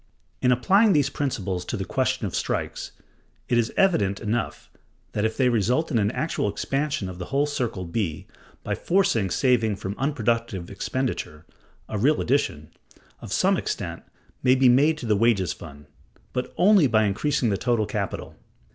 [0.39, 2.91] (167) In applying these principles to the question of strikes,
[3.47, 4.71] it is evident enough
[5.11, 8.25] that if they result in an actual expansion of the whole circle B,
[8.63, 11.45] by forcing saving from unproductive expenditure,
[11.87, 12.71] a real addition,
[13.21, 14.01] of some extent,
[14.41, 15.85] may be made to the wages fund;
[16.33, 18.35] but only by increasing the total capital.